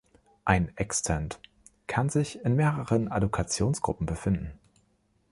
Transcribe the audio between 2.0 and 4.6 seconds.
sich in mehreren Allokationsgruppen befinden.